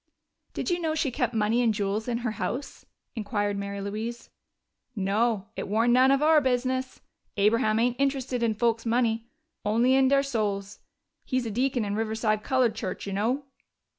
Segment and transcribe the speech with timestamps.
[0.55, 4.31] "Did you know she kept money and jewels in her house?" inquired Mary Louise.
[4.95, 5.49] "No.
[5.55, 7.01] It warn't none of our business.
[7.37, 9.29] Abraham ain't interested in folks' money
[9.63, 10.79] only in der souls.
[11.23, 13.43] He's a deacon in Rive'side Colored Church, you know!"